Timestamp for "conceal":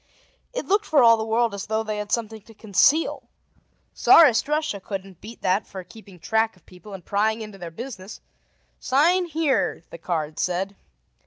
2.55-3.29